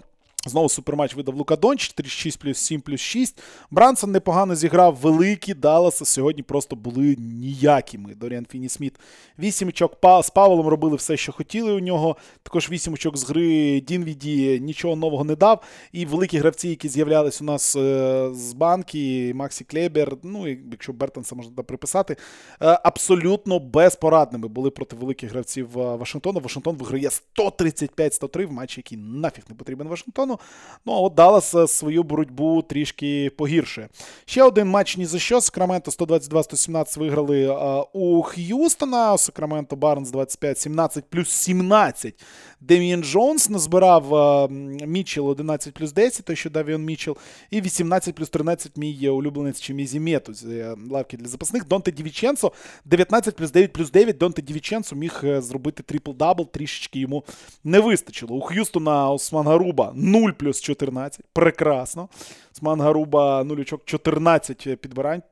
Знову 0.48 0.68
суперматч 0.68 1.14
видав 1.14 1.34
Лука 1.34 1.56
Дончич, 1.56 1.92
36 1.92 2.38
плюс 2.38 2.58
7 2.58 2.80
плюс 2.80 3.00
6. 3.00 3.42
Брансон 3.70 4.12
непогано 4.12 4.54
зіграв. 4.54 4.96
Великі 4.96 5.54
Далласа 5.54 6.04
сьогодні 6.04 6.42
просто 6.42 6.76
були 6.76 7.16
ніякими. 7.18 8.14
Доріан 8.14 8.46
Фіні 8.50 8.68
Сміт. 8.68 8.94
8 9.38 9.68
очок 9.68 9.96
з 10.22 10.30
Павлом 10.30 10.68
робили 10.68 10.96
все, 10.96 11.16
що 11.16 11.32
хотіли 11.32 11.72
у 11.72 11.80
нього. 11.80 12.16
Також 12.42 12.70
8 12.70 12.94
очок 12.94 13.16
з 13.16 13.24
гри 13.24 13.80
Дінвіді 13.80 14.60
нічого 14.60 14.96
нового 14.96 15.24
не 15.24 15.36
дав. 15.36 15.62
І 15.92 16.06
великі 16.06 16.38
гравці, 16.38 16.68
які 16.68 16.88
з'являлись 16.88 17.40
у 17.40 17.44
нас 17.44 17.76
е, 17.76 18.30
з 18.32 18.52
банки, 18.52 19.32
Максі 19.34 19.64
Клебер, 19.64 20.16
ну, 20.22 20.48
якщо 20.48 20.92
Бертонса 20.92 21.34
можна 21.34 21.62
приписати, 21.62 22.16
е, 22.62 22.78
абсолютно 22.84 23.58
безпорадними 23.58 24.48
були 24.48 24.70
проти 24.70 24.96
великих 24.96 25.30
гравців 25.30 25.78
е, 25.78 25.96
Вашингтона. 25.96 26.40
Вашингтон 26.40 26.76
виграє 26.76 27.08
135-103 27.38 28.46
в 28.46 28.52
матчі, 28.52 28.80
який 28.80 28.98
нафіг 28.98 29.44
не 29.48 29.54
потрібен 29.54 29.88
Вашингтону. 29.88 30.37
Ну 30.86 30.92
а 30.94 31.00
от 31.00 31.14
Даллас 31.14 31.54
е, 31.54 31.68
свою 31.68 32.02
боротьбу 32.02 32.62
трішки 32.62 33.30
погіршує. 33.36 33.88
Ще 34.24 34.42
один 34.42 34.68
матч 34.68 34.96
ні 34.96 35.06
за 35.06 35.18
що. 35.18 35.40
Сакраменто 35.40 35.90
122-117 35.90 36.98
виграли 36.98 37.56
у 37.92 38.22
Х'юстона. 38.22 39.18
Сакраменто 39.18 39.76
Барнс 39.76 40.12
25-17 40.12 41.02
плюс 41.10 41.30
17. 41.30 42.24
Демієн 42.60 43.02
Джонс 43.02 43.50
назбирав 43.50 44.48
Мічел 44.86 45.28
11 45.28 45.74
плюс 45.74 45.92
10, 45.92 46.24
той, 46.24 46.36
що 46.36 46.50
Давіон 46.50 46.84
Мічел, 46.84 47.16
і 47.50 47.60
18 47.60 48.14
плюс 48.14 48.28
13 48.28 48.76
мій 48.76 49.08
улюбленець 49.08 49.60
Чимезі 49.60 50.00
Мету 50.00 50.34
з 50.34 50.44
е, 50.44 50.76
лавки 50.90 51.16
для 51.16 51.28
запасних. 51.28 51.68
Донте 51.68 51.92
Дівіченцо 51.92 52.52
19 52.84 53.36
плюс 53.36 53.50
9 53.50 53.72
плюс 53.72 53.90
9. 53.90 54.18
Донте 54.18 54.42
Дівіченцо 54.42 54.96
міг 54.96 55.20
е, 55.24 55.42
зробити 55.42 55.82
трипл-дабл, 55.82 56.50
трішечки 56.50 56.98
йому 57.00 57.24
не 57.64 57.80
вистачило. 57.80 58.36
У 58.36 58.40
Х'юстона 58.40 59.10
Усман 59.10 59.46
Гаруба 59.46 59.92
0 59.94 60.27
плюс 60.32 60.60
14. 60.60 61.20
Прекрасно. 61.32 62.08
Усман 62.52 62.80
Гаруба 62.80 63.44
0 63.44 63.60
очок 63.60 63.82
14 63.84 64.80
підбирань. 64.80 65.22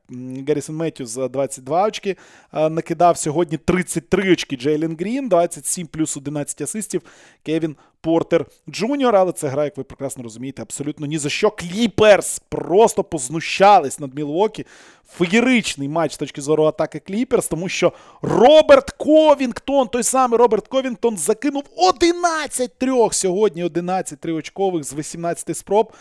Гаррісон 0.47 0.75
Меттюс 0.75 1.15
22 1.15 1.83
очки. 1.87 2.17
Накидав 2.53 3.17
сьогодні 3.17 3.57
33 3.57 4.31
очки 4.31 4.55
Джейлен 4.55 4.97
Грін, 4.99 5.29
27 5.29 5.87
плюс 5.87 6.17
11 6.17 6.61
асистів. 6.61 7.01
Кевін 7.43 7.75
Портер 8.07 8.45
Джуніор, 8.69 9.15
але 9.15 9.31
це 9.31 9.47
гра, 9.47 9.63
як 9.63 9.77
ви 9.77 9.83
прекрасно 9.83 10.23
розумієте, 10.23 10.61
абсолютно 10.61 11.05
ні 11.07 11.17
за 11.17 11.29
що. 11.29 11.51
Кліперс 11.51 12.41
просто 12.49 13.03
познущались 13.03 13.99
над 13.99 14.15
Мілвокі. 14.15 14.65
Феєричний 15.09 15.89
матч 15.89 16.13
з 16.13 16.17
точки 16.17 16.41
зору 16.41 16.63
атаки 16.63 16.99
Кліперс, 16.99 17.47
тому 17.47 17.69
що 17.69 17.93
Роберт 18.21 18.91
Ковінгтон, 18.91 19.87
той 19.87 20.03
самий 20.03 20.39
Роберт 20.39 20.67
Ковінгтон, 20.67 21.17
закинув 21.17 21.63
11 21.75 22.77
трьох 22.77 23.13
сьогодні, 23.13 23.63
11 23.63 24.19
триочкових 24.19 24.83
з 24.83 24.93
18 24.93 25.57
спроб 25.57 25.91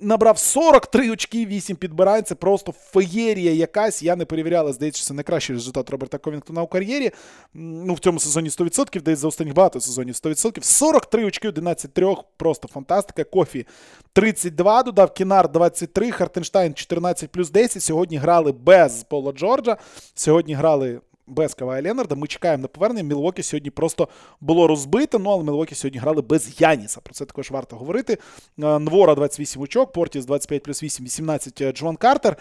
набрав 0.00 0.38
43 0.38 1.10
очки, 1.10 1.46
8 1.46 1.76
підбирань. 1.76 2.24
Це 2.24 2.34
просто 2.34 2.72
феєрія 2.72 3.52
якась. 3.52 4.02
Я 4.02 4.16
не 4.16 4.24
перевіряв, 4.24 4.59
але, 4.59 4.72
здається, 4.72 5.04
це 5.04 5.14
найкращий 5.14 5.56
результат 5.56 5.90
Роберта 5.90 6.18
Ковінгтона 6.18 6.62
у 6.62 6.66
кар'єрі. 6.66 7.10
Ну, 7.54 7.94
в 7.94 7.98
цьому 7.98 8.20
сезоні 8.20 8.48
100%, 8.48 9.02
десь 9.02 9.18
за 9.18 9.28
останніх 9.28 9.54
багато 9.54 9.80
сезонів 9.80 10.14
100%. 10.14 10.62
43 10.62 11.24
очки, 11.24 11.48
11 11.48 11.94
трьох. 11.94 12.24
Просто 12.36 12.68
фантастика. 12.68 13.24
Кофі 13.24 13.66
32, 14.12 14.82
додав 14.82 15.14
Кеннард 15.14 15.52
23, 15.52 16.10
Хартенштайн 16.10 16.74
14 16.74 17.30
плюс 17.30 17.50
10. 17.50 17.82
Сьогодні 17.82 18.16
грали 18.16 18.52
без 18.52 19.04
Пола 19.04 19.32
Джорджа. 19.32 19.76
Сьогодні 20.14 20.54
грали 20.54 21.00
без 21.30 21.54
Кавая 21.54 21.82
Ленарда. 21.82 22.14
Ми 22.14 22.26
чекаємо 22.26 22.62
на 22.62 22.68
повернення. 22.68 23.08
Мілвокі 23.08 23.42
сьогодні 23.42 23.70
просто 23.70 24.08
було 24.40 24.66
розбите. 24.66 25.18
ну 25.18 25.30
але 25.30 25.44
Мілвокі 25.44 25.74
сьогодні 25.74 26.00
грали 26.00 26.22
без 26.22 26.60
Яніса. 26.60 27.00
Про 27.00 27.14
це 27.14 27.24
також 27.24 27.50
варто 27.50 27.76
говорити. 27.76 28.18
Нвора 28.56 29.14
28 29.14 29.62
очок, 29.62 29.92
Портіс 29.92 30.24
25 30.24 30.62
плюс 30.62 30.82
8, 30.82 31.06
18 31.06 31.60
е, 31.60 31.72
Джон 31.72 31.96
Картер. 31.96 32.36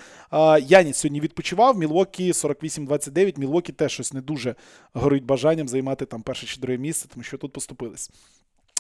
Яніс 0.62 0.98
сьогодні 0.98 1.20
відпочивав. 1.20 1.78
Мілвокі 1.78 2.32
48-29. 2.32 3.40
Мілвокі 3.40 3.74
теж 3.74 3.92
щось 3.92 4.14
не 4.14 4.22
дуже 4.22 4.56
горить 4.94 5.26
бажанням 5.26 5.68
займати 5.68 6.06
там 6.06 6.22
перше 6.22 6.48
чи 6.48 6.60
друге 6.60 6.78
місце, 6.78 7.08
тому 7.14 7.24
що 7.24 7.38
тут 7.38 7.54
поступились. 7.54 8.12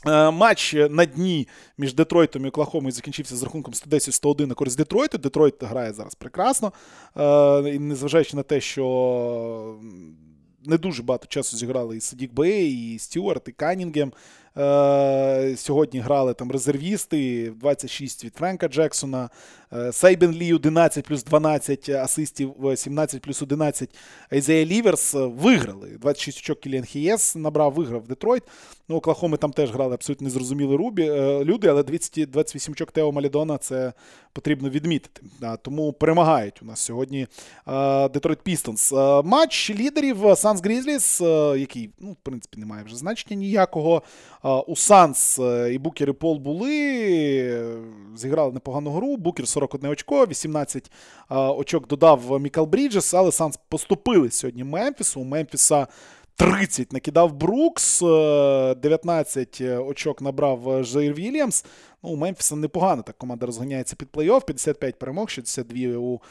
Е, 0.07 0.31
матч 0.31 0.73
на 0.73 1.05
дні 1.05 1.47
між 1.77 1.93
Детройтом 1.93 2.45
і 2.45 2.49
Оклахомою 2.49 2.91
закінчився 2.91 3.35
з 3.35 3.43
рахунком 3.43 3.73
110-101 3.73 4.45
на 4.45 4.53
користь 4.53 4.77
Детройту. 4.77 5.17
Детройт 5.17 5.63
грає 5.63 5.93
зараз 5.93 6.15
прекрасно. 6.15 6.73
Е, 7.17 7.69
і 7.69 7.79
незважаючи 7.79 8.37
на 8.37 8.43
те, 8.43 8.61
що 8.61 9.79
не 10.65 10.77
дуже 10.77 11.03
багато 11.03 11.27
часу 11.27 11.57
зіграли 11.57 11.97
і 11.97 12.01
Садік 12.01 12.33
Бей, 12.33 12.93
і 12.93 12.99
Стюарт, 12.99 13.47
і 13.47 13.51
Канінгем. 13.51 14.13
Е, 14.57 15.55
сьогодні 15.57 15.99
грали 15.99 16.33
там 16.33 16.51
резервісти 16.51 17.51
26 17.59 18.25
від 18.25 18.35
Френка 18.35 18.67
Джексона, 18.67 19.29
е, 19.73 19.91
Сейбен 19.91 20.31
Лі 20.31 20.53
11 20.53 21.05
плюс 21.05 21.23
12 21.23 21.89
асистів, 21.89 22.55
17 22.75 23.21
плюс 23.21 23.41
11 23.41 23.95
Айзея 24.33 24.65
Ліверс 24.65 25.13
виграли. 25.13 25.89
26 26.01 26.39
очок 26.39 26.59
Кіліан 26.59 26.83
Хейс 26.83 27.35
набрав, 27.35 27.73
виграв 27.73 28.07
Детройт. 28.07 28.43
Ну, 28.89 28.95
Оклахоми 28.95 29.37
там 29.37 29.51
теж 29.51 29.71
грали 29.71 29.93
абсолютно 29.93 30.25
незрозумілі 30.25 30.75
рубі, 30.75 31.03
е, 31.03 31.43
люди, 31.43 31.67
але 31.67 31.83
200, 31.83 32.25
28 32.25 32.71
очок 32.71 32.91
Тео 32.91 33.11
Малідона 33.11 33.57
це 33.57 33.93
потрібно 34.33 34.69
відмітити. 34.69 35.21
Тому 35.61 35.93
перемагають 35.93 36.61
у 36.61 36.65
нас 36.65 36.79
сьогодні 36.79 37.27
Детройт 38.13 38.41
Пістонс. 38.41 38.91
Матч 39.23 39.69
лідерів 39.69 40.17
Санс 40.35 40.61
Грізліс, 40.61 41.21
який, 41.57 41.89
ну, 41.99 42.11
в 42.11 42.15
принципі, 42.15 42.59
не 42.59 42.65
має 42.65 42.83
вже 42.83 42.95
значення 42.95 43.35
ніякого. 43.35 44.03
У 44.67 44.75
Санс 44.75 45.39
і 45.71 45.77
Букер 45.77 46.09
і 46.09 46.13
Пол 46.13 46.37
були, 46.37 47.73
зіграли 48.15 48.51
непогану 48.51 48.91
гру. 48.91 49.17
Букер 49.17 49.47
41 49.47 49.91
очко, 49.91 50.25
18 50.25 50.91
очок 51.29 51.87
додав 51.87 52.41
Мікал 52.41 52.65
Бріджес, 52.65 53.13
але 53.13 53.31
Санс 53.31 53.59
поступили 53.69 54.31
сьогодні 54.31 54.63
Мемфісу. 54.63 55.21
У 55.21 55.23
Мемфіса 55.23 55.87
30 56.35 56.93
накидав 56.93 57.33
Брукс, 57.33 58.01
19 58.01 59.61
очок 59.61 60.21
набрав 60.21 60.83
Зайр 60.83 61.13
Вільямс. 61.13 61.65
Ну, 62.03 62.09
у 62.09 62.15
Мемфіса 62.15 62.55
непогано 62.55 63.01
так 63.01 63.17
команда 63.17 63.45
розганяється 63.45 63.95
під 63.95 64.07
плей-офф, 64.13 64.45
55 64.45 64.99
перемог, 64.99 65.29
62 65.29 65.97
у 65.97 66.21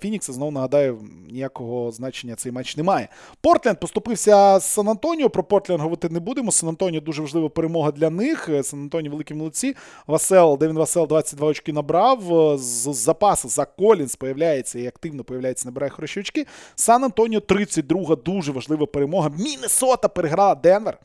Фінікса. 0.00 0.32
Знову 0.32 0.50
нагадаю, 0.50 1.02
ніякого 1.30 1.92
значення 1.92 2.34
цей 2.34 2.52
матч 2.52 2.76
немає. 2.76 3.08
Портленд 3.40 3.80
поступився 3.80 4.58
з 4.58 4.64
Сан 4.64 4.88
Антоніо. 4.88 5.30
Про 5.30 5.44
Портленд 5.44 5.80
говорити 5.80 6.08
не 6.08 6.20
будемо. 6.20 6.52
Сан 6.52 6.68
Антоніо 6.68 7.00
дуже 7.00 7.22
важлива 7.22 7.48
перемога 7.48 7.92
для 7.92 8.10
них. 8.10 8.50
Сан 8.62 8.80
Антоніо 8.80 9.10
великі 9.10 9.34
молодці. 9.34 9.76
Васел, 10.06 10.58
Девін 10.58 10.78
Васел 10.78 11.06
22 11.06 11.48
очки 11.48 11.72
набрав. 11.72 12.22
З 12.58 12.94
запасу 12.94 13.48
Зак 13.48 13.64
Колінс 13.64 14.16
появляється 14.16 14.78
і 14.78 14.86
активно 14.86 15.24
появляється, 15.24 15.68
набирає 15.68 15.90
хороші 15.90 16.20
очки. 16.20 16.46
Сан 16.74 17.04
Антоніо 17.04 17.40
32 17.40 18.16
дуже 18.16 18.52
важлива 18.52 18.86
перемога. 18.86 19.30
Міннесота 19.38 20.08
переграла 20.08 20.54
Денвер. 20.54 20.98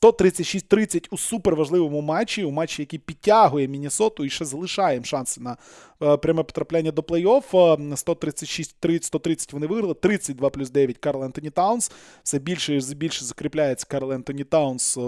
136-30 0.00 1.06
у 1.10 1.18
суперважливому 1.18 2.00
матчі, 2.00 2.44
у 2.44 2.50
матчі, 2.50 2.82
який 2.82 2.98
підтягує 2.98 3.68
Міннесоту 3.68 4.24
і 4.24 4.30
ще 4.30 4.44
залишає 4.44 4.96
їм 4.96 5.04
шанси 5.04 5.40
на 5.40 5.56
е, 6.02 6.16
пряме 6.16 6.42
потрапляння 6.42 6.90
до 6.90 7.02
плей-офф. 7.02 7.52
136-130 7.52 9.52
вони 9.52 9.66
виграли. 9.66 9.94
32 9.94 10.50
плюс 10.50 10.70
9 10.70 10.98
Карл 10.98 11.24
Ентоні 11.24 11.50
Таунс. 11.50 11.92
Все 12.22 12.38
більше 12.38 12.76
і 12.76 12.94
більше 12.94 13.24
закріпляється 13.24 13.86
Карл 13.88 14.12
Ентоні 14.12 14.44
Таунс. 14.44 14.96
Е, 14.96 15.00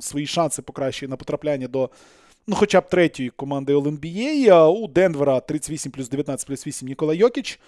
свої 0.00 0.26
шанси 0.26 0.62
покращує 0.62 1.10
на 1.10 1.16
потрапляння 1.16 1.68
до. 1.68 1.90
Ну, 2.46 2.56
хоча 2.56 2.80
б 2.80 2.88
третьої 2.88 3.30
команди 3.30 3.72
All-NBA. 3.72 4.68
У 4.68 4.88
Денвера 4.88 5.40
38 5.40 5.92
плюс 5.92 6.08
19 6.08 6.46
плюс 6.46 6.66
8 6.66 6.88
Нікола 6.88 7.14
Йокіч. 7.14 7.60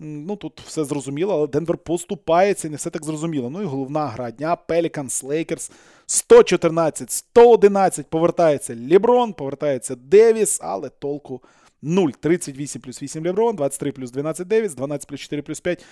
Ну, 0.00 0.36
тут 0.36 0.60
все 0.60 0.84
зрозуміло, 0.84 1.34
але 1.34 1.46
Денвер 1.46 1.78
поступається, 1.78 2.68
не 2.68 2.76
все 2.76 2.90
так 2.90 3.04
зрозуміло. 3.04 3.50
Ну 3.50 3.62
і 3.62 3.64
головна 3.64 4.06
гра 4.06 4.30
дня 4.30 4.56
Пеліканс, 4.56 5.22
Лейкерс 5.22 5.70
114, 6.06 7.10
111 7.10 8.06
повертається 8.06 8.74
Ліброн, 8.74 9.32
повертається 9.32 9.94
Девіс, 9.94 10.58
але 10.62 10.88
толку 10.88 11.42
0. 11.82 12.08
38 12.20 12.82
плюс 12.82 13.02
8 13.02 13.24
Леброн, 13.24 13.56
23 13.56 13.92
плюс 13.92 14.10
12 14.10 14.48
Девіс, 14.48 14.74
12 14.74 15.08
плюс 15.08 15.20
4 15.20 15.42
плюс 15.42 15.60
5. 15.60 15.84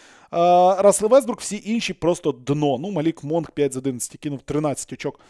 Расле 0.83 1.09
Весбрук, 1.09 1.41
всі 1.41 1.63
інші 1.65 1.95
просто 1.95 2.33
дно. 2.33 2.79
Ну, 2.79 2.91
Малік 2.91 3.25
Монг 3.25 3.51
5 3.51 3.73
з 3.73 3.77
11 3.77 4.17
кинув 4.21 4.43
13 4.43 4.93
очок 4.93 5.21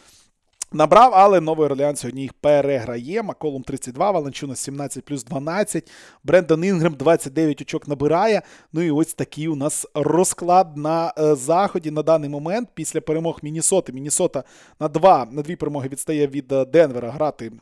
Набрав, 0.72 1.10
але 1.14 1.40
Новий 1.40 1.66
Орлеан 1.66 1.96
сьогодні 1.96 2.22
їх 2.22 2.32
переграє. 2.32 3.22
Маколум 3.22 3.62
32, 3.62 4.10
Валенчуна 4.10 4.56
17 4.56 5.04
плюс 5.04 5.24
12. 5.24 5.90
Брендон 6.24 6.64
Інгрем 6.64 6.94
29 6.94 7.60
очок 7.60 7.88
набирає. 7.88 8.42
Ну 8.72 8.82
і 8.82 8.90
ось 8.90 9.14
такий 9.14 9.48
у 9.48 9.56
нас 9.56 9.86
розклад 9.94 10.76
на 10.76 11.12
е, 11.18 11.34
заході 11.34 11.90
на 11.90 12.02
даний 12.02 12.30
момент. 12.30 12.68
Після 12.74 13.00
перемог 13.00 13.38
Мінісоти. 13.42 13.92
Мінісота 13.92 14.44
на 14.80 14.88
два, 14.88 15.26
на 15.30 15.42
дві 15.42 15.56
перемоги 15.56 15.88
відстає 15.88 16.26
від 16.26 16.52
е, 16.52 16.64
Денвера 16.64 17.10
грати 17.10 17.52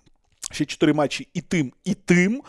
Ще 0.52 0.64
4 0.64 0.92
матчі 0.92 1.28
і 1.34 1.40
тим, 1.40 1.72
і 1.84 1.94
тим. 1.94 2.42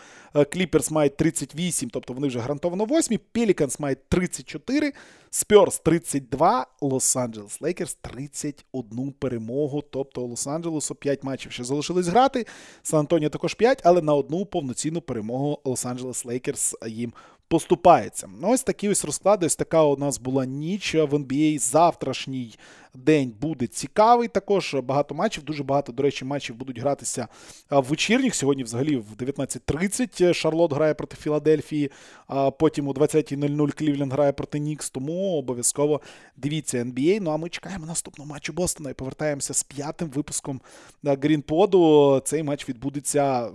Кліперс 0.52 0.90
мають 0.90 1.16
38, 1.16 1.90
тобто 1.90 2.12
вони 2.12 2.28
вже 2.28 2.38
гарантовано 2.38 2.84
8. 2.84 3.20
Пеліканс 3.32 3.80
мають 3.80 4.08
34, 4.08 4.92
Спьорс 5.30 5.78
32, 5.78 6.66
Лос-Анджелес 6.80 7.58
Лейкерс 7.60 7.94
31 8.00 9.12
перемогу. 9.18 9.82
Тобто 9.90 10.26
Лос-Анджелесу 10.26 10.94
5 10.94 11.24
матчів 11.24 11.52
ще 11.52 11.64
залишилось 11.64 12.06
грати. 12.06 12.46
Сан 12.82 13.00
Антоніо 13.00 13.28
також 13.28 13.54
5, 13.54 13.82
але 13.84 14.02
на 14.02 14.14
одну 14.14 14.46
повноцінну 14.46 15.00
перемогу 15.00 15.60
Лос-Анджелес 15.64 16.26
Лейкерс 16.26 16.74
їм 16.86 17.12
поступається. 17.48 18.28
Ну, 18.40 18.50
ось 18.50 18.62
такі 18.62 18.88
ось 18.88 19.04
розклади. 19.04 19.46
Ось 19.46 19.56
така 19.56 19.82
у 19.82 19.96
нас 19.96 20.18
була 20.18 20.46
ніч 20.46 20.94
в 20.94 21.14
NBA. 21.14 21.58
Завтрашній 21.58 22.58
день 22.96 23.34
буде 23.40 23.66
цікавий. 23.66 24.28
Також 24.28 24.74
багато 24.74 25.14
матчів. 25.14 25.44
Дуже 25.44 25.62
багато, 25.62 25.92
до 25.92 26.02
речі, 26.02 26.24
матчів 26.24 26.56
будуть 26.56 26.78
гратися 26.78 27.28
в 27.70 27.82
вечірніх. 27.82 28.34
Сьогодні, 28.34 28.64
взагалі, 28.64 28.96
в 28.96 29.12
19.30 29.18 30.34
Шарлот 30.34 30.72
грає 30.72 30.94
проти 30.94 31.16
Філадельфії, 31.16 31.90
а 32.26 32.50
потім 32.50 32.88
у 32.88 32.92
20.00 32.92 33.72
Клівленд 33.72 34.12
грає 34.12 34.32
проти 34.32 34.58
Нікс. 34.58 34.90
Тому 34.90 35.38
обов'язково 35.38 36.00
дивіться 36.36 36.78
NBA. 36.78 37.18
Ну 37.20 37.30
а 37.30 37.36
ми 37.36 37.48
чекаємо 37.48 37.86
наступного 37.86 38.30
матчу 38.30 38.52
Бостона 38.52 38.90
і 38.90 38.94
повертаємося 38.94 39.54
з 39.54 39.62
п'ятим 39.62 40.08
випуском 40.08 40.60
Грінподу. 41.04 42.22
Цей 42.24 42.42
матч 42.42 42.68
відбудеться 42.68 43.50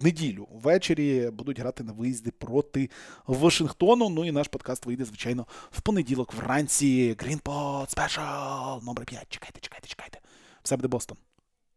в 0.00 0.04
неділю. 0.04 0.48
Ввечері 0.62 1.30
будуть 1.30 1.60
грати 1.60 1.84
на 1.84 1.92
виїзді 1.92 2.30
проти 2.30 2.90
Вашингтону. 3.26 4.08
Ну 4.08 4.24
і 4.24 4.32
наш 4.32 4.48
подкаст 4.48 4.86
вийде, 4.86 5.04
звичайно, 5.04 5.46
в 5.70 5.80
понеділок 5.80 6.34
вранці. 6.34 7.16
Грінпод 7.18 7.90
special 7.90 8.20
номер 8.66 9.04
5. 9.04 9.26
Чекайте, 9.28 9.60
чекайте, 9.60 9.88
чекайте. 9.88 10.20
Все 10.62 10.76
буде 10.76 10.88
Бостон. 10.88 11.18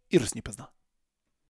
Ірс 0.09 0.23
русні 0.23 0.41
пизна. 0.41 0.67